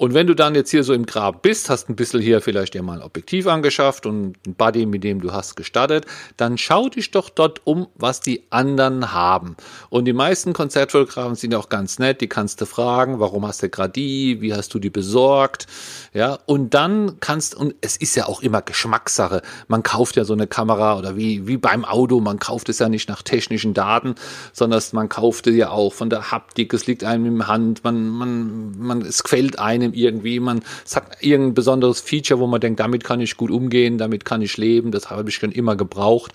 Und 0.00 0.14
wenn 0.14 0.26
du 0.26 0.34
dann 0.34 0.54
jetzt 0.54 0.70
hier 0.70 0.82
so 0.82 0.94
im 0.94 1.04
Grab 1.04 1.42
bist, 1.42 1.68
hast 1.68 1.90
ein 1.90 1.94
bisschen 1.94 2.22
hier 2.22 2.40
vielleicht 2.40 2.72
dir 2.72 2.82
mal 2.82 2.94
ein 2.94 3.02
Objektiv 3.02 3.46
angeschafft 3.46 4.06
und 4.06 4.34
ein 4.46 4.54
Buddy, 4.54 4.86
mit 4.86 5.04
dem 5.04 5.20
du 5.20 5.34
hast 5.34 5.56
gestartet, 5.56 6.06
dann 6.38 6.56
schau 6.56 6.88
dich 6.88 7.10
doch 7.10 7.28
dort 7.28 7.60
um, 7.66 7.86
was 7.96 8.22
die 8.22 8.44
anderen 8.48 9.12
haben. 9.12 9.56
Und 9.90 10.06
die 10.06 10.14
meisten 10.14 10.54
Konzertfotografen 10.54 11.34
sind 11.34 11.54
auch 11.54 11.68
ganz 11.68 11.98
nett, 11.98 12.22
die 12.22 12.28
kannst 12.28 12.62
du 12.62 12.64
fragen, 12.64 13.20
warum 13.20 13.46
hast 13.46 13.62
du 13.62 13.68
gerade 13.68 13.92
die, 13.92 14.40
wie 14.40 14.54
hast 14.54 14.72
du 14.72 14.78
die 14.78 14.88
besorgt, 14.88 15.66
ja, 16.14 16.38
und 16.46 16.72
dann 16.72 17.20
kannst, 17.20 17.54
und 17.54 17.74
es 17.82 17.98
ist 17.98 18.14
ja 18.14 18.24
auch 18.24 18.40
immer 18.40 18.62
Geschmackssache, 18.62 19.42
man 19.68 19.82
kauft 19.82 20.16
ja 20.16 20.24
so 20.24 20.32
eine 20.32 20.46
Kamera 20.46 20.96
oder 20.96 21.18
wie, 21.18 21.46
wie 21.46 21.58
beim 21.58 21.84
Auto, 21.84 22.20
man 22.20 22.38
kauft 22.38 22.70
es 22.70 22.78
ja 22.78 22.88
nicht 22.88 23.10
nach 23.10 23.20
technischen 23.20 23.74
Daten, 23.74 24.14
sondern 24.54 24.82
man 24.92 25.10
kauft 25.10 25.46
es 25.46 25.56
ja 25.56 25.68
auch 25.68 25.92
von 25.92 26.08
der 26.08 26.30
Haptik, 26.30 26.72
es 26.72 26.86
liegt 26.86 27.04
einem 27.04 27.26
im 27.26 27.46
Hand, 27.46 27.84
man, 27.84 28.08
man, 28.08 28.78
man, 28.78 29.02
es 29.02 29.24
quält 29.24 29.58
einem 29.58 29.89
einem 29.90 29.94
irgendwie, 29.94 30.40
man 30.40 30.62
sagt 30.84 31.22
irgendein 31.22 31.54
besonderes 31.54 32.00
Feature, 32.00 32.40
wo 32.40 32.46
man 32.46 32.60
denkt, 32.60 32.80
damit 32.80 33.04
kann 33.04 33.20
ich 33.20 33.36
gut 33.36 33.50
umgehen, 33.50 33.98
damit 33.98 34.24
kann 34.24 34.42
ich 34.42 34.56
leben, 34.56 34.90
das 34.90 35.10
habe 35.10 35.28
ich 35.28 35.36
schon 35.36 35.52
immer 35.52 35.76
gebraucht. 35.76 36.32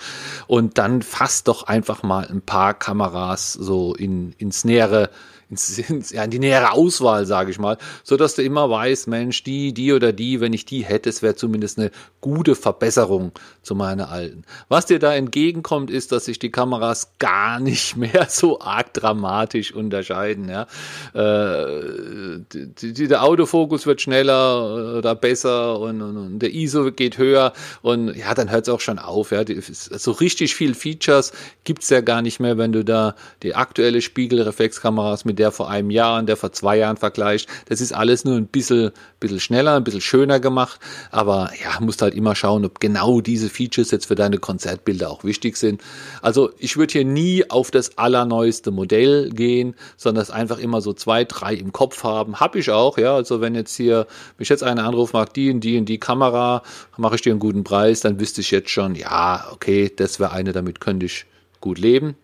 Und 0.48 0.78
dann 0.78 1.02
fasst 1.02 1.48
doch 1.48 1.64
einfach 1.64 2.04
mal 2.04 2.28
ein 2.28 2.42
paar 2.42 2.74
Kameras 2.74 3.54
so 3.54 3.94
in, 3.96 4.34
ins 4.38 4.66
nähere 4.66 5.10
ins, 5.50 5.78
ins, 5.78 6.12
ja, 6.12 6.24
in 6.24 6.32
die 6.32 6.40
nähere 6.40 6.72
Auswahl, 6.72 7.26
sage 7.26 7.52
ich 7.52 7.60
mal, 7.60 7.78
so 8.04 8.18
dass 8.18 8.36
du 8.36 8.42
immer 8.42 8.70
weißt, 8.70 9.08
Mensch, 9.08 9.44
die, 9.44 9.74
die 9.74 9.94
oder 9.94 10.14
die, 10.14 10.42
wenn 10.42 10.54
ich 10.54 10.66
die 10.66 10.84
hätte, 10.84 11.10
es 11.10 11.22
wäre 11.22 11.36
zumindest 11.36 11.80
eine 11.80 11.92
gute 12.22 12.56
Verbesserung 12.56 13.32
zu 13.62 13.76
meiner 13.76 14.10
alten. 14.10 14.44
Was 14.68 14.88
dir 14.88 15.00
da 15.00 15.14
entgegenkommt, 15.14 15.92
ist, 15.92 16.12
dass 16.12 16.26
sich 16.26 16.40
die 16.40 16.50
Kameras 16.50 17.12
gar 17.20 17.60
nicht 17.60 17.98
mehr 17.98 18.26
so 18.30 18.60
arg 18.60 18.94
dramatisch 18.94 19.74
unterscheiden. 19.74 20.50
Ja. 20.50 20.68
Äh, 21.14 22.40
die, 22.52 22.94
die, 22.94 23.08
der 23.08 23.24
Autofokus 23.24 23.86
wird 23.86 24.02
schneller 24.02 24.98
oder 24.98 25.16
besser 25.16 25.80
und, 25.80 26.02
und, 26.02 26.18
und 26.18 26.40
der 26.40 26.54
ISO 26.54 26.92
geht 26.92 27.18
höher 27.18 27.54
und 27.82 28.16
ja, 28.16 28.34
dann 28.34 28.50
hört 28.50 28.68
es 28.68 28.74
auch 28.74 28.82
schon 28.82 29.00
auf. 29.00 29.32
Ja. 29.32 29.44
Die, 29.44 29.60
so 29.62 30.12
richtig 30.12 30.56
viel 30.56 30.74
Features 30.74 31.32
gibt's 31.64 31.90
ja 31.90 32.02
gar 32.02 32.22
nicht 32.22 32.40
mehr, 32.40 32.58
wenn 32.58 32.72
du 32.72 32.84
da 32.84 33.16
die 33.44 33.56
aktuelle 33.56 34.02
Spiegelreflexkameras 34.02 35.26
mit 35.26 35.35
mit 35.36 35.40
der 35.40 35.52
vor 35.52 35.70
einem 35.70 35.90
Jahr 35.90 36.20
und 36.20 36.28
der 36.28 36.38
vor 36.38 36.54
zwei 36.54 36.78
Jahren 36.78 36.96
vergleicht. 36.96 37.50
Das 37.68 37.82
ist 37.82 37.92
alles 37.92 38.24
nur 38.24 38.38
ein 38.38 38.48
bisschen, 38.48 38.92
bisschen 39.20 39.42
schneller, 39.42 39.76
ein 39.76 39.84
bisschen 39.84 40.00
schöner 40.00 40.40
gemacht. 40.40 40.80
Aber 41.12 41.52
ja, 41.62 41.78
musst 41.82 42.02
halt 42.02 42.16
immer 42.16 42.36
schauen, 42.36 42.64
ob 42.64 42.80
genau 42.80 43.20
diese 43.20 43.50
Features 43.50 43.92
jetzt 43.92 44.06
für 44.06 44.16
deine 44.16 44.38
Konzertbilder 44.38 45.10
auch 45.12 45.26
wichtig 45.26 45.58
sind. 45.58 45.82
Also 46.22 46.52
ich 46.58 46.78
würde 46.78 46.94
hier 46.94 47.04
nie 47.04 47.50
auf 47.50 47.70
das 47.70 47.98
allerneueste 47.98 48.72
Modell 48.72 49.30
gehen, 49.30 49.76
sondern 49.98 50.22
es 50.22 50.32
einfach 50.32 50.58
immer 50.58 50.80
so 50.80 50.94
zwei, 50.94 51.26
drei 51.26 51.54
im 51.54 51.74
Kopf 51.74 52.06
haben. 52.06 52.40
Hab 52.40 52.56
ich 52.56 52.72
auch, 52.72 52.98
ja. 52.98 53.14
Also 53.14 53.42
wenn 53.42 53.56
jetzt 53.56 53.76
hier 53.76 54.08
mich 54.38 54.48
jetzt 54.48 54.64
einer 54.64 54.86
anruft, 54.86 55.14
mag 55.14 55.34
die 55.34 55.52
und 55.52 55.60
die 55.60 55.78
und 55.78 55.90
die 55.90 56.00
Kamera, 56.00 56.64
mache 56.96 57.16
ich 57.16 57.22
dir 57.22 57.32
einen 57.32 57.42
guten 57.42 57.66
Preis, 57.66 58.00
dann 58.00 58.22
wüsste 58.22 58.40
ich 58.40 58.52
jetzt 58.52 58.70
schon, 58.70 58.96
ja, 58.96 59.46
okay, 59.52 59.92
das 59.94 60.22
wäre 60.22 60.32
eine, 60.32 60.54
damit 60.54 60.80
könnte 60.80 61.08
ich 61.08 61.26
gut 61.60 61.78
leben. 61.78 62.16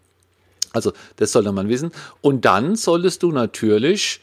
Also 0.74 0.94
das 1.18 1.32
sollte 1.32 1.52
man 1.52 1.70
wissen. 1.70 1.92
Und 2.22 2.46
dann 2.46 2.76
solltest 2.76 3.24
du 3.24 3.32
natürlich, 3.32 4.22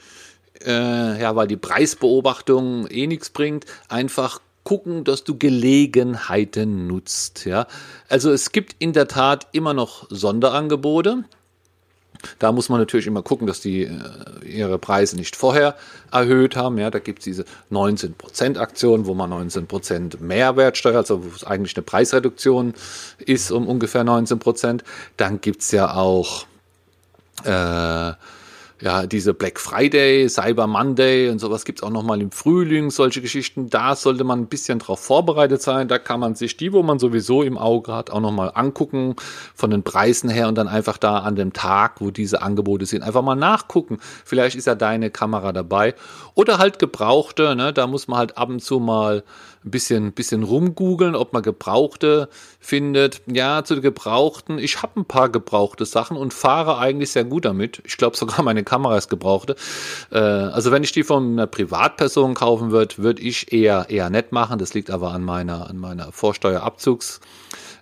äh, 0.64 1.20
ja, 1.20 1.36
weil 1.36 1.46
die 1.46 1.56
Preisbeobachtung 1.56 2.86
eh 2.88 3.06
nichts 3.06 3.30
bringt, 3.30 3.66
einfach 3.88 4.40
gucken, 4.64 5.04
dass 5.04 5.24
du 5.24 5.38
Gelegenheiten 5.38 6.86
nutzt. 6.86 7.46
Ja, 7.46 7.66
also 8.08 8.30
es 8.30 8.52
gibt 8.52 8.76
in 8.78 8.92
der 8.92 9.08
Tat 9.08 9.46
immer 9.52 9.72
noch 9.72 10.06
Sonderangebote. 10.10 11.24
Da 12.38 12.52
muss 12.52 12.68
man 12.68 12.80
natürlich 12.80 13.06
immer 13.06 13.22
gucken, 13.22 13.46
dass 13.46 13.60
die 13.60 13.82
äh, 13.82 13.90
ihre 14.44 14.78
Preise 14.78 15.16
nicht 15.16 15.36
vorher 15.36 15.76
erhöht 16.10 16.56
haben. 16.56 16.78
Ja, 16.78 16.90
da 16.90 16.98
gibt 16.98 17.20
es 17.20 17.24
diese 17.24 17.44
19% 17.70 18.58
Aktion, 18.58 19.06
wo 19.06 19.14
man 19.14 19.32
19% 19.32 20.20
Mehrwertsteuer, 20.20 20.96
also 20.96 21.24
wo 21.24 21.28
es 21.34 21.44
eigentlich 21.44 21.76
eine 21.76 21.82
Preisreduktion 21.84 22.74
ist 23.18 23.50
um 23.50 23.66
ungefähr 23.66 24.04
19%. 24.04 24.80
Dann 25.16 25.40
gibt 25.40 25.62
es 25.62 25.70
ja 25.70 25.94
auch 25.94 26.46
äh, 27.44 28.12
ja, 28.80 29.06
diese 29.06 29.34
Black 29.34 29.58
Friday, 29.58 30.28
Cyber 30.28 30.68
Monday 30.68 31.30
und 31.30 31.40
sowas 31.40 31.64
gibt's 31.64 31.82
auch 31.82 31.90
nochmal 31.90 32.20
im 32.20 32.30
Frühling, 32.30 32.90
solche 32.90 33.20
Geschichten. 33.20 33.68
Da 33.70 33.96
sollte 33.96 34.22
man 34.22 34.40
ein 34.40 34.46
bisschen 34.46 34.78
drauf 34.78 35.00
vorbereitet 35.00 35.60
sein. 35.62 35.88
Da 35.88 35.98
kann 35.98 36.20
man 36.20 36.36
sich 36.36 36.56
die, 36.56 36.72
wo 36.72 36.84
man 36.84 37.00
sowieso 37.00 37.42
im 37.42 37.58
Auge 37.58 37.92
hat, 37.92 38.10
auch 38.10 38.20
nochmal 38.20 38.52
angucken 38.54 39.16
von 39.54 39.70
den 39.70 39.82
Preisen 39.82 40.30
her 40.30 40.46
und 40.46 40.56
dann 40.56 40.68
einfach 40.68 40.96
da 40.96 41.18
an 41.18 41.34
dem 41.34 41.52
Tag, 41.52 42.00
wo 42.00 42.12
diese 42.12 42.40
Angebote 42.40 42.86
sind, 42.86 43.02
einfach 43.02 43.22
mal 43.22 43.34
nachgucken. 43.34 43.98
Vielleicht 44.24 44.56
ist 44.56 44.66
ja 44.66 44.76
deine 44.76 45.10
Kamera 45.10 45.52
dabei. 45.52 45.94
Oder 46.34 46.58
halt 46.58 46.78
Gebrauchte, 46.78 47.56
ne? 47.56 47.72
da 47.72 47.88
muss 47.88 48.06
man 48.06 48.18
halt 48.18 48.38
ab 48.38 48.48
und 48.48 48.62
zu 48.62 48.78
mal 48.78 49.24
ein 49.64 49.70
bisschen, 49.70 50.12
bisschen 50.12 50.42
rumgoogeln, 50.42 51.14
ob 51.14 51.32
man 51.32 51.42
Gebrauchte 51.42 52.28
findet. 52.60 53.22
Ja, 53.26 53.64
zu 53.64 53.80
Gebrauchten. 53.80 54.58
Ich 54.58 54.82
habe 54.82 55.00
ein 55.00 55.04
paar 55.04 55.28
gebrauchte 55.28 55.84
Sachen 55.84 56.16
und 56.16 56.32
fahre 56.32 56.78
eigentlich 56.78 57.10
sehr 57.10 57.24
gut 57.24 57.44
damit. 57.44 57.82
Ich 57.84 57.96
glaube 57.96 58.16
sogar 58.16 58.42
meine 58.42 58.64
Kamera 58.68 58.96
ist 58.96 59.08
gebrauchte. 59.08 59.56
Äh, 60.10 60.18
also 60.18 60.70
wenn 60.70 60.84
ich 60.84 60.92
die 60.92 61.02
von 61.02 61.32
einer 61.32 61.46
Privatperson 61.46 62.34
kaufen 62.34 62.70
würde, 62.70 62.98
würde 62.98 63.22
ich 63.22 63.52
eher 63.52 63.86
eher 63.88 64.10
nett 64.10 64.32
machen. 64.32 64.58
Das 64.58 64.74
liegt 64.74 64.90
aber 64.90 65.12
an 65.12 65.24
meiner 65.24 65.68
an 65.68 65.78
meiner 65.78 66.12
Vorsteuerabzugs 66.12 67.20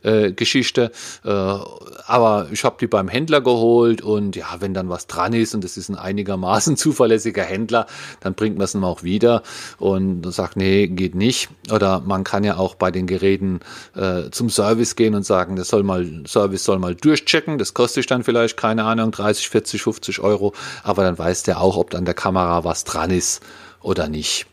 äh, 0.02 0.32
Geschichte. 0.32 0.90
Äh, 1.24 1.28
aber 1.30 2.48
ich 2.52 2.64
habe 2.64 2.76
die 2.80 2.86
beim 2.86 3.08
Händler 3.08 3.40
geholt 3.40 4.02
und 4.02 4.36
ja, 4.36 4.46
wenn 4.60 4.74
dann 4.74 4.88
was 4.88 5.06
dran 5.06 5.32
ist 5.32 5.54
und 5.54 5.64
es 5.64 5.76
ist 5.76 5.88
ein 5.88 5.96
einigermaßen 5.96 6.76
zuverlässiger 6.76 7.42
Händler, 7.42 7.86
dann 8.20 8.34
bringt 8.34 8.56
man 8.56 8.64
es 8.64 8.76
auch 8.76 9.02
wieder 9.02 9.42
und 9.78 10.22
sagt, 10.32 10.56
nee, 10.56 10.86
geht 10.86 11.14
nicht. 11.14 11.48
Oder 11.72 12.00
man 12.00 12.24
kann 12.24 12.44
ja 12.44 12.56
auch 12.56 12.74
bei 12.74 12.90
den 12.90 13.06
Geräten 13.06 13.60
äh, 13.94 14.30
zum 14.30 14.50
Service 14.50 14.96
gehen 14.96 15.14
und 15.14 15.24
sagen, 15.24 15.56
das 15.56 15.68
soll 15.68 15.82
mal, 15.82 16.06
Service 16.26 16.64
soll 16.64 16.78
mal 16.78 16.94
durchchecken. 16.94 17.58
Das 17.58 17.74
kostet 17.74 18.10
dann 18.10 18.24
vielleicht, 18.24 18.56
keine 18.56 18.84
Ahnung, 18.84 19.10
30, 19.10 19.48
40, 19.48 19.82
50 19.82 20.20
Euro. 20.20 20.52
Aber 20.82 21.02
dann 21.02 21.18
weiß 21.18 21.44
der 21.44 21.60
auch, 21.60 21.76
ob 21.76 21.94
an 21.94 22.04
der 22.04 22.14
Kamera 22.14 22.64
was 22.64 22.84
dran 22.84 23.10
ist 23.10 23.42
oder 23.80 24.08
nicht. 24.08 24.46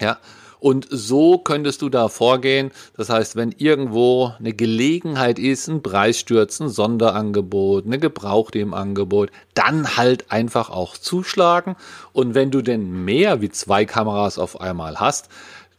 Ja, 0.00 0.18
und 0.60 0.86
so 0.90 1.38
könntest 1.38 1.82
du 1.82 1.88
da 1.88 2.08
vorgehen. 2.08 2.70
Das 2.96 3.08
heißt, 3.08 3.34
wenn 3.34 3.52
irgendwo 3.52 4.32
eine 4.38 4.52
Gelegenheit 4.52 5.38
ist, 5.38 5.68
ein 5.68 5.82
Preisstürzen, 5.82 6.68
Sonderangebot, 6.68 7.86
eine 7.86 7.98
Gebrauchte 7.98 8.58
im 8.58 8.74
Angebot, 8.74 9.30
dann 9.54 9.96
halt 9.96 10.30
einfach 10.30 10.70
auch 10.70 10.96
zuschlagen. 10.96 11.76
Und 12.12 12.34
wenn 12.34 12.50
du 12.50 12.60
denn 12.60 13.04
mehr 13.04 13.40
wie 13.40 13.48
zwei 13.48 13.86
Kameras 13.86 14.38
auf 14.38 14.60
einmal 14.60 15.00
hast, 15.00 15.30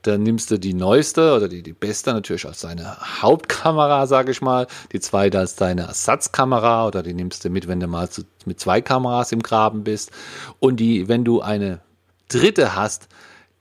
dann 0.02 0.24
nimmst 0.24 0.50
du 0.50 0.58
die 0.58 0.74
neueste 0.74 1.36
oder 1.36 1.48
die, 1.48 1.62
die 1.62 1.74
beste 1.74 2.12
natürlich 2.12 2.46
als 2.48 2.62
deine 2.62 2.98
Hauptkamera, 3.22 4.08
sage 4.08 4.32
ich 4.32 4.42
mal, 4.42 4.66
die 4.92 5.00
zweite 5.00 5.38
als 5.38 5.56
deine 5.56 5.84
Ersatzkamera 5.84 6.88
oder 6.88 7.04
die 7.04 7.14
nimmst 7.14 7.46
du 7.46 7.50
mit, 7.50 7.68
wenn 7.68 7.80
du 7.80 7.88
mal 7.88 8.10
zu, 8.10 8.24
mit 8.46 8.60
zwei 8.60 8.82
Kameras 8.82 9.32
im 9.32 9.44
Graben 9.44 9.84
bist. 9.84 10.12
Und 10.60 10.80
die, 10.80 11.08
wenn 11.08 11.24
du 11.24 11.42
eine 11.42 11.82
dritte 12.30 12.76
hast, 12.76 13.10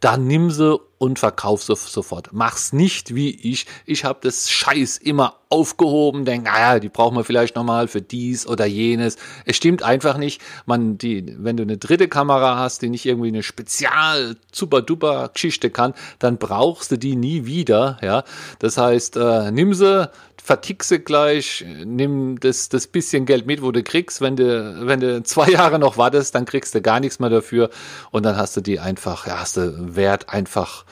dann 0.00 0.26
nimm 0.26 0.50
sie 0.50 0.78
und 1.00 1.18
verkauf 1.18 1.62
sofort. 1.62 2.28
Mach's 2.32 2.74
nicht 2.74 3.14
wie 3.14 3.30
ich. 3.30 3.64
Ich 3.86 4.04
habe 4.04 4.18
das 4.22 4.50
Scheiß 4.50 4.98
immer 4.98 5.36
aufgehoben, 5.48 6.26
denke, 6.26 6.50
naja, 6.50 6.78
die 6.78 6.90
brauchen 6.90 7.16
wir 7.16 7.24
vielleicht 7.24 7.56
nochmal 7.56 7.88
für 7.88 8.02
dies 8.02 8.46
oder 8.46 8.66
jenes. 8.66 9.16
Es 9.46 9.56
stimmt 9.56 9.82
einfach 9.82 10.18
nicht. 10.18 10.42
Man, 10.66 10.98
die, 10.98 11.34
wenn 11.38 11.56
du 11.56 11.62
eine 11.62 11.78
dritte 11.78 12.06
Kamera 12.06 12.58
hast, 12.58 12.82
die 12.82 12.90
nicht 12.90 13.06
irgendwie 13.06 13.28
eine 13.28 13.42
spezial 13.42 14.36
super 14.52 14.82
duper 14.82 15.30
Geschichte 15.32 15.70
kann, 15.70 15.94
dann 16.18 16.36
brauchst 16.36 16.92
du 16.92 16.98
die 16.98 17.16
nie 17.16 17.46
wieder. 17.46 17.96
Ja, 18.02 18.22
das 18.58 18.76
heißt, 18.76 19.16
äh, 19.16 19.50
nimm 19.50 19.72
sie, 19.72 20.10
vertick 20.42 20.84
sie 20.84 20.98
gleich, 20.98 21.64
nimm 21.84 22.38
das, 22.40 22.68
das 22.68 22.86
bisschen 22.86 23.26
Geld 23.26 23.46
mit, 23.46 23.62
wo 23.62 23.72
du 23.72 23.82
kriegst. 23.82 24.20
Wenn 24.20 24.36
du, 24.36 24.86
wenn 24.86 25.00
du 25.00 25.22
zwei 25.22 25.48
Jahre 25.50 25.78
noch 25.78 25.96
wartest, 25.96 26.34
dann 26.34 26.44
kriegst 26.44 26.74
du 26.74 26.80
gar 26.80 27.00
nichts 27.00 27.18
mehr 27.18 27.30
dafür 27.30 27.70
und 28.10 28.24
dann 28.24 28.36
hast 28.36 28.56
du 28.56 28.60
die 28.60 28.80
einfach, 28.80 29.26
ja, 29.26 29.40
hast 29.40 29.56
du 29.56 29.96
Wert 29.96 30.28
einfach 30.28 30.84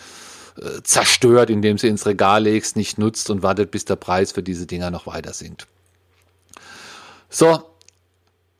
äh, 0.61 0.83
zerstört, 0.83 1.51
indem 1.51 1.79
sie 1.79 1.89
ins 1.89 2.07
Regal 2.07 2.43
legst, 2.43 2.77
nicht 2.77 2.99
nutzt 2.99 3.31
und 3.31 3.43
wartet, 3.43 3.71
bis 3.71 3.85
der 3.85 3.97
Preis 3.97 4.33
für 4.33 4.43
diese 4.43 4.67
Dinger 4.67 4.91
noch 4.91 5.07
weiter 5.07 5.33
sinkt. 5.33 5.67
So, 7.31 7.63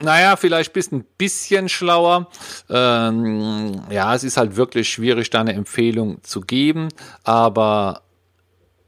naja, 0.01 0.37
vielleicht 0.37 0.73
bist 0.73 0.93
ein 0.93 1.05
bisschen 1.17 1.69
schlauer. 1.69 2.29
Ähm, 2.69 3.83
ja, 3.91 4.15
es 4.15 4.25
ist 4.25 4.37
halt 4.37 4.57
wirklich 4.57 4.89
schwierig, 4.89 5.31
da 5.31 5.41
eine 5.41 5.55
Empfehlung 5.55 6.23
zu 6.23 6.41
geben, 6.41 6.89
aber 7.25 8.03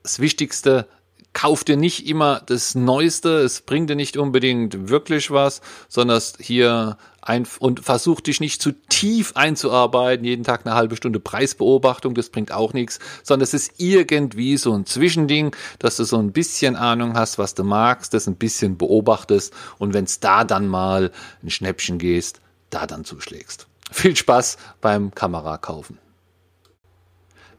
das 0.03 0.21
Wichtigste, 0.21 0.87
kauf 1.33 1.65
dir 1.65 1.77
nicht 1.77 2.07
immer 2.09 2.43
das 2.45 2.75
Neueste, 2.75 3.39
es 3.39 3.61
bringt 3.61 3.89
dir 3.89 3.97
nicht 3.97 4.17
unbedingt 4.17 4.89
wirklich 4.89 5.31
was, 5.31 5.61
sondern 5.89 6.21
hier 6.39 6.97
ein, 7.23 7.47
und 7.59 7.81
versuch 7.81 8.21
dich 8.21 8.41
nicht 8.41 8.61
zu 8.61 8.73
tief 8.73 9.33
einzuarbeiten, 9.37 10.25
jeden 10.25 10.45
Tag 10.45 10.67
eine 10.67 10.75
halbe 10.75 10.97
Stunde 10.97 11.21
Preisbeobachtung, 11.21 12.15
das 12.15 12.31
bringt 12.31 12.53
auch 12.53 12.73
nichts, 12.73 12.99
sondern 13.23 13.45
es 13.45 13.55
ist 13.55 13.75
irgendwie 13.79 14.57
so 14.57 14.73
ein 14.73 14.87
Zwischending, 14.87 15.55
dass 15.79 15.97
du 15.97 16.05
so 16.05 16.19
ein 16.19 16.33
bisschen 16.33 16.77
Ahnung 16.77 17.15
hast, 17.15 17.39
was 17.39 17.55
du 17.55 17.63
magst, 17.63 18.15
das 18.15 18.27
ein 18.27 18.37
bisschen 18.37 18.77
beobachtest 18.77 19.53
und 19.79 19.95
wenn 19.95 20.05
es 20.05 20.21
da 20.21 20.45
dann 20.45 20.67
mal 20.67 21.13
ein 21.43 21.51
Schnäppchen 21.51 21.99
gehst, 21.99 22.41
da 22.71 22.87
dann 22.87 23.05
zuschlägst. 23.05 23.67
Viel 23.93 24.17
Spaß 24.17 24.57
beim 24.81 25.15
Kamerakaufen. 25.15 25.99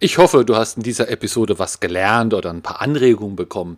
Ich 0.03 0.17
hoffe, 0.17 0.43
du 0.43 0.55
hast 0.55 0.77
in 0.77 0.84
dieser 0.84 1.10
Episode 1.10 1.60
was 1.60 1.79
gelernt 1.79 2.34
oder 2.34 2.50
ein 2.50 2.63
paar 2.63 2.81
Anregungen 2.81 3.36
bekommen. 3.36 3.77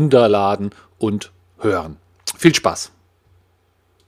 runterladen 0.01 0.71
und 0.97 1.31
hören. 1.59 1.97
Viel 2.37 2.55
Spaß! 2.55 2.91